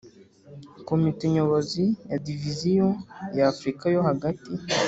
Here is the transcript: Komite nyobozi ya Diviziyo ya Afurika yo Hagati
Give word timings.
Komite 0.87 1.23
nyobozi 1.33 1.83
ya 2.09 2.17
Diviziyo 2.25 2.89
ya 3.37 3.43
Afurika 3.51 3.83
yo 3.93 4.01
Hagati 4.07 4.51